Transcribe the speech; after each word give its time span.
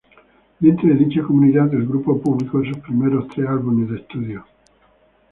Dentro 0.59 0.89
de 0.89 0.95
dicha 0.95 1.21
comunidad 1.21 1.71
el 1.75 1.85
grupo 1.85 2.19
publicó 2.19 2.63
sus 2.65 2.79
primeros 2.79 3.27
tres 3.27 3.47
álbumes 3.47 3.87
de 3.87 3.97
estudio. 3.97 4.43